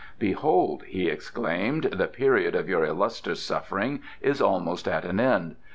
"Behold!" 0.17 0.83
he 0.87 1.07
exclaimed, 1.07 1.83
"the 1.91 2.07
period 2.07 2.55
of 2.55 2.67
your 2.67 2.83
illustrious 2.83 3.39
suffering 3.43 4.01
is 4.19 4.41
almost 4.41 4.87
at 4.87 5.05
an 5.05 5.19
end. 5.19 5.57